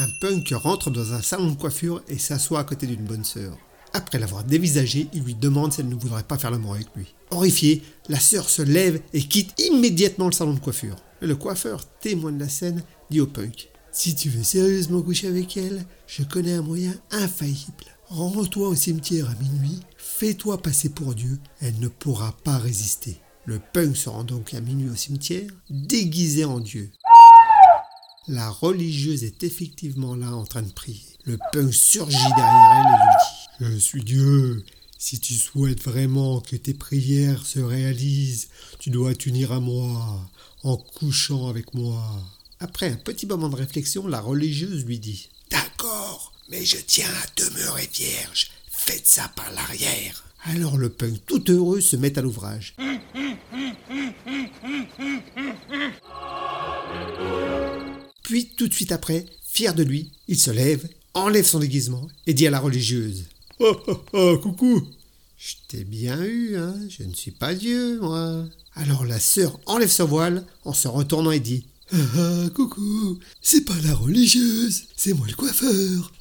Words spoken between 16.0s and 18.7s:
je connais un moyen infaillible. Rends-toi